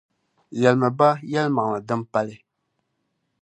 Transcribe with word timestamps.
Yεlimi 0.61 0.89
ba 0.97 1.09
yεlimaŋli 1.31 1.79
din 1.87 2.01
pali. 2.11 2.35